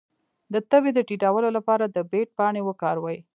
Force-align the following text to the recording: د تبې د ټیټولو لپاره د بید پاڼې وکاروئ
د 0.53 0.55
تبې 0.69 0.91
د 0.95 0.99
ټیټولو 1.07 1.47
لپاره 1.57 1.85
د 1.87 1.97
بید 2.11 2.29
پاڼې 2.37 2.61
وکاروئ 2.65 3.17